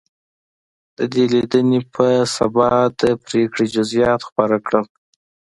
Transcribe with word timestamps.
د 0.97 0.99
دې 1.13 1.23
لیدنې 1.33 1.79
په 1.93 2.05
سبا 2.37 2.69
د 3.01 3.01
پرېکړې 3.25 3.65
جزییات 3.75 4.21
خپاره 4.29 4.57
کړل. 4.67 4.85